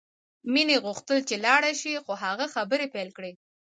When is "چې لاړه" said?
1.29-1.71